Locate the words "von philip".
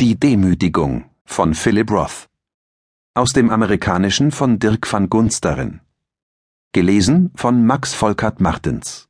1.24-1.88